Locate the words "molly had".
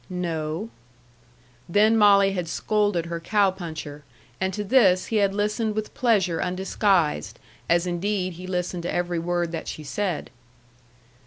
1.95-2.47